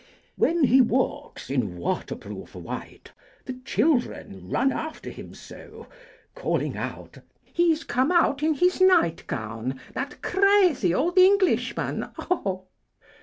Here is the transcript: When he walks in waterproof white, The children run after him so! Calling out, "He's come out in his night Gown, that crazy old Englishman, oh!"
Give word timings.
When 0.35 0.63
he 0.63 0.81
walks 0.81 1.51
in 1.51 1.77
waterproof 1.77 2.55
white, 2.55 3.11
The 3.45 3.59
children 3.63 4.49
run 4.49 4.71
after 4.71 5.11
him 5.11 5.35
so! 5.35 5.85
Calling 6.33 6.75
out, 6.75 7.19
"He's 7.43 7.83
come 7.83 8.11
out 8.11 8.41
in 8.41 8.55
his 8.55 8.81
night 8.81 9.23
Gown, 9.27 9.79
that 9.93 10.23
crazy 10.23 10.91
old 10.91 11.19
Englishman, 11.19 12.09
oh!" 12.17 12.65